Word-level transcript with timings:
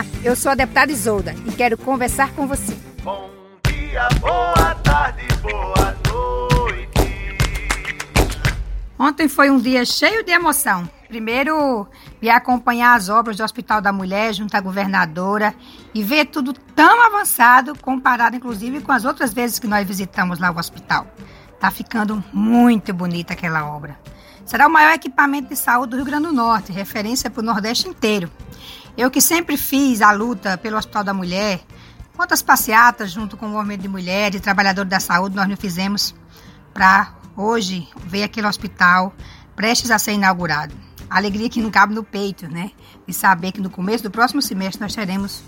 Olá, 0.00 0.06
eu 0.24 0.34
sou 0.34 0.52
a 0.52 0.54
deputada 0.54 0.90
Isolda 0.90 1.34
e 1.46 1.52
quero 1.52 1.76
conversar 1.76 2.32
com 2.32 2.46
você. 2.46 2.74
Bom 3.02 3.30
dia, 3.66 4.08
boa 4.18 4.74
tarde, 4.76 5.26
boa 5.42 5.94
noite. 6.08 6.88
Ontem 8.98 9.28
foi 9.28 9.50
um 9.50 9.58
dia 9.58 9.84
cheio 9.84 10.24
de 10.24 10.32
emoção. 10.32 10.88
Primeiro, 11.06 11.86
vi 12.18 12.30
acompanhar 12.30 12.94
as 12.94 13.10
obras 13.10 13.36
do 13.36 13.44
Hospital 13.44 13.82
da 13.82 13.92
Mulher 13.92 14.32
junto 14.32 14.56
à 14.56 14.60
governadora 14.60 15.54
e 15.92 16.02
ver 16.02 16.26
tudo 16.26 16.54
tão 16.54 17.02
avançado, 17.02 17.78
comparado 17.78 18.36
inclusive 18.36 18.80
com 18.80 18.92
as 18.92 19.04
outras 19.04 19.34
vezes 19.34 19.58
que 19.58 19.66
nós 19.66 19.86
visitamos 19.86 20.38
lá 20.38 20.50
o 20.50 20.58
hospital. 20.58 21.06
Tá 21.58 21.70
ficando 21.70 22.24
muito 22.32 22.94
bonita 22.94 23.34
aquela 23.34 23.66
obra. 23.66 24.00
Será 24.46 24.66
o 24.66 24.70
maior 24.70 24.94
equipamento 24.94 25.50
de 25.50 25.56
saúde 25.56 25.90
do 25.90 25.96
Rio 25.96 26.06
Grande 26.06 26.28
do 26.28 26.32
Norte, 26.32 26.72
referência 26.72 27.28
para 27.28 27.40
o 27.40 27.44
Nordeste 27.44 27.86
inteiro. 27.86 28.30
Eu 29.00 29.10
que 29.10 29.22
sempre 29.22 29.56
fiz 29.56 30.02
a 30.02 30.12
luta 30.12 30.58
pelo 30.58 30.76
Hospital 30.76 31.02
da 31.02 31.14
Mulher, 31.14 31.62
quantas 32.14 32.42
passeatas 32.42 33.10
junto 33.10 33.34
com 33.34 33.46
o 33.46 33.48
movimento 33.48 33.80
de 33.80 33.88
mulheres 33.88 34.36
e 34.36 34.40
trabalhadores 34.40 34.90
da 34.90 35.00
saúde 35.00 35.34
nós 35.34 35.48
não 35.48 35.56
fizemos 35.56 36.14
para 36.74 37.14
hoje 37.34 37.88
ver 38.04 38.24
aquele 38.24 38.46
hospital 38.46 39.14
prestes 39.56 39.90
a 39.90 39.98
ser 39.98 40.12
inaugurado. 40.12 40.74
Alegria 41.08 41.48
que 41.48 41.62
não 41.62 41.70
cabe 41.70 41.94
no 41.94 42.04
peito, 42.04 42.46
né? 42.46 42.72
De 43.06 43.14
saber 43.14 43.52
que 43.52 43.60
no 43.62 43.70
começo 43.70 44.04
do 44.04 44.10
próximo 44.10 44.42
semestre 44.42 44.82
nós 44.82 44.94
teremos 44.94 45.42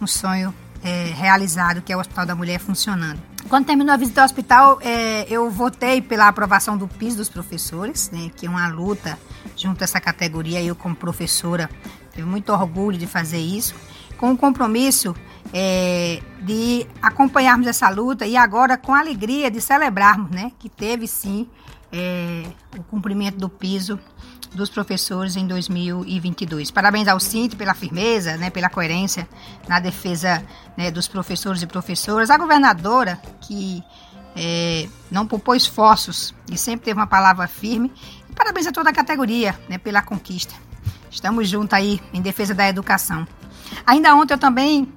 um 0.00 0.06
sonho 0.08 0.52
é, 0.82 1.04
realizado, 1.14 1.82
que 1.82 1.92
é 1.92 1.96
o 1.96 2.00
Hospital 2.00 2.26
da 2.26 2.34
Mulher 2.34 2.58
funcionando. 2.58 3.22
Quando 3.48 3.66
terminou 3.66 3.94
a 3.94 3.96
visita 3.96 4.22
ao 4.22 4.24
hospital, 4.24 4.78
é, 4.82 5.24
eu 5.30 5.48
votei 5.48 6.02
pela 6.02 6.26
aprovação 6.26 6.76
do 6.76 6.88
piso 6.88 7.18
dos 7.18 7.28
professores, 7.28 8.10
né, 8.10 8.30
que 8.34 8.46
é 8.46 8.50
uma 8.50 8.66
luta 8.68 9.16
junto 9.56 9.82
a 9.82 9.84
essa 9.84 10.00
categoria. 10.00 10.60
Eu, 10.62 10.74
como 10.74 10.96
professora, 10.96 11.70
tenho 12.12 12.26
muito 12.26 12.52
orgulho 12.52 12.98
de 12.98 13.06
fazer 13.06 13.38
isso, 13.38 13.74
com 14.16 14.32
o 14.32 14.36
compromisso 14.36 15.14
é, 15.52 16.20
de 16.42 16.86
acompanharmos 17.00 17.66
essa 17.66 17.88
luta 17.88 18.26
e 18.26 18.36
agora 18.36 18.76
com 18.76 18.94
alegria 18.94 19.50
de 19.50 19.60
celebrarmos 19.60 20.30
né, 20.30 20.52
que 20.58 20.68
teve 20.68 21.06
sim 21.06 21.48
é, 21.92 22.44
o 22.76 22.82
cumprimento 22.82 23.38
do 23.38 23.48
piso 23.48 23.98
dos 24.52 24.70
professores 24.70 25.36
em 25.36 25.46
2022. 25.46 26.70
Parabéns 26.70 27.08
ao 27.08 27.20
Cinto 27.20 27.56
pela 27.56 27.74
firmeza, 27.74 28.36
né, 28.36 28.50
pela 28.50 28.68
coerência 28.68 29.28
na 29.68 29.78
defesa 29.78 30.44
né, 30.76 30.90
dos 30.90 31.06
professores 31.06 31.62
e 31.62 31.66
professoras. 31.66 32.30
A 32.30 32.38
governadora, 32.38 33.20
que 33.42 33.82
é, 34.34 34.88
não 35.10 35.26
poupou 35.26 35.54
esforços 35.54 36.34
e 36.50 36.56
sempre 36.56 36.86
teve 36.86 36.98
uma 36.98 37.06
palavra 37.06 37.46
firme. 37.46 37.92
E 38.28 38.34
parabéns 38.34 38.66
a 38.66 38.72
toda 38.72 38.90
a 38.90 38.92
categoria 38.92 39.58
né, 39.68 39.78
pela 39.78 40.02
conquista. 40.02 40.54
Estamos 41.10 41.48
juntos 41.48 41.72
aí 41.72 42.00
em 42.12 42.20
defesa 42.20 42.54
da 42.54 42.68
educação. 42.68 43.26
Ainda 43.86 44.14
ontem 44.14 44.34
eu 44.34 44.38
também 44.38 44.92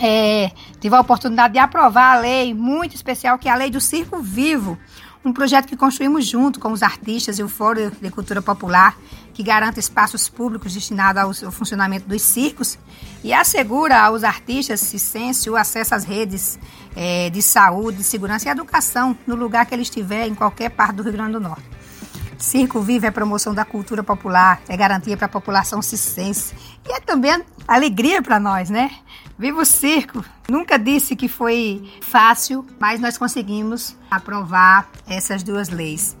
é, 0.00 0.50
tive 0.80 0.94
a 0.94 1.00
oportunidade 1.00 1.54
de 1.54 1.58
aprovar 1.58 2.16
a 2.16 2.20
lei 2.20 2.54
muito 2.54 2.94
especial, 2.94 3.38
que 3.38 3.48
é 3.48 3.52
a 3.52 3.54
lei 3.54 3.70
do 3.70 3.80
Circo 3.80 4.20
Vivo, 4.20 4.78
um 5.24 5.32
projeto 5.32 5.66
que 5.66 5.76
construímos 5.76 6.24
junto 6.24 6.60
com 6.60 6.70
os 6.70 6.82
artistas 6.82 7.38
e 7.38 7.42
o 7.42 7.48
Fórum 7.48 7.90
de 8.00 8.10
Cultura 8.10 8.40
Popular, 8.40 8.96
que 9.34 9.42
garante 9.42 9.80
espaços 9.80 10.28
públicos 10.28 10.72
destinados 10.72 11.42
ao 11.42 11.50
funcionamento 11.50 12.08
dos 12.08 12.22
circos 12.22 12.78
e 13.24 13.34
assegura 13.34 14.00
aos 14.00 14.22
artistas 14.22 14.80
ciência 14.80 15.50
o 15.50 15.56
acesso 15.56 15.94
às 15.94 16.04
redes 16.04 16.58
é, 16.94 17.28
de 17.28 17.42
saúde, 17.42 18.04
segurança 18.04 18.48
e 18.48 18.52
educação 18.52 19.18
no 19.26 19.34
lugar 19.34 19.66
que 19.66 19.74
ele 19.74 19.82
estiver, 19.82 20.28
em 20.28 20.34
qualquer 20.34 20.70
parte 20.70 20.96
do 20.96 21.02
Rio 21.02 21.12
Grande 21.12 21.32
do 21.32 21.40
Norte. 21.40 21.64
Circo 22.38 22.80
Vivo 22.80 23.06
é 23.06 23.10
promoção 23.10 23.52
da 23.52 23.64
cultura 23.64 24.02
popular, 24.02 24.60
é 24.68 24.76
garantia 24.76 25.16
para 25.16 25.26
a 25.26 25.28
população 25.28 25.82
cicense 25.82 26.54
e 26.86 26.92
é 26.92 27.00
também 27.00 27.42
alegria 27.66 28.22
para 28.22 28.38
nós, 28.38 28.70
né? 28.70 28.90
Viva 29.38 29.60
o 29.60 29.64
circo! 29.66 30.24
Nunca 30.48 30.78
disse 30.78 31.14
que 31.14 31.28
foi 31.28 31.92
fácil, 32.00 32.64
mas 32.78 32.98
nós 33.00 33.18
conseguimos 33.18 33.94
aprovar 34.10 34.88
essas 35.06 35.42
duas 35.42 35.68
leis. 35.68 36.16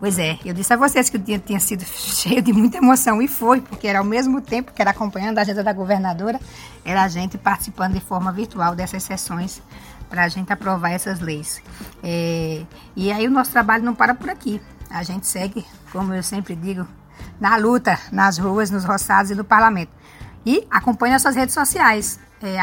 Pois 0.00 0.18
é, 0.18 0.38
eu 0.44 0.52
disse 0.52 0.72
a 0.72 0.76
vocês 0.76 1.08
que 1.08 1.16
o 1.16 1.20
dia 1.20 1.38
tinha 1.38 1.60
sido 1.60 1.84
cheio 1.86 2.42
de 2.42 2.52
muita 2.52 2.78
emoção 2.78 3.22
e 3.22 3.28
foi, 3.28 3.60
porque 3.60 3.86
era 3.86 4.00
ao 4.00 4.04
mesmo 4.04 4.40
tempo 4.40 4.72
que 4.72 4.82
era 4.82 4.90
acompanhando 4.90 5.38
a 5.38 5.42
agenda 5.42 5.62
da 5.62 5.72
governadora, 5.72 6.40
era 6.84 7.04
a 7.04 7.08
gente 7.08 7.38
participando 7.38 7.94
de 7.94 8.00
forma 8.00 8.32
virtual 8.32 8.74
dessas 8.74 9.04
sessões 9.04 9.62
para 10.10 10.24
a 10.24 10.28
gente 10.28 10.52
aprovar 10.52 10.90
essas 10.90 11.20
leis. 11.20 11.62
É, 12.02 12.62
e 12.96 13.12
aí 13.12 13.26
o 13.28 13.30
nosso 13.30 13.52
trabalho 13.52 13.84
não 13.84 13.94
para 13.94 14.14
por 14.14 14.30
aqui. 14.30 14.60
A 14.90 15.04
gente 15.04 15.28
segue, 15.28 15.64
como 15.92 16.12
eu 16.12 16.22
sempre 16.24 16.56
digo, 16.56 16.88
na 17.40 17.56
luta, 17.56 17.98
nas 18.10 18.36
ruas, 18.36 18.70
nos 18.70 18.84
roçados 18.84 19.30
e 19.30 19.34
no 19.34 19.44
parlamento. 19.44 19.92
E 20.48 20.66
acompanhe 20.70 21.12
nossas 21.12 21.36
redes 21.36 21.52
sociais, 21.52 22.18
é, 22.42 22.58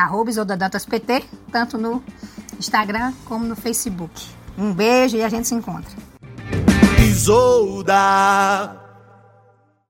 PT, 0.87 1.23
tanto 1.51 1.77
no 1.77 2.03
Instagram 2.57 3.13
como 3.25 3.45
no 3.45 3.55
Facebook. 3.55 4.27
Um 4.57 4.73
beijo 4.73 5.17
e 5.17 5.23
a 5.23 5.29
gente 5.29 5.47
se 5.47 5.53
encontra. 5.53 5.91
Isolda. 7.07 8.84